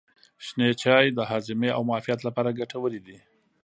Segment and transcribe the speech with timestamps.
[0.45, 3.17] شنه چای د هاضمې او معافیت لپاره ګټور دی.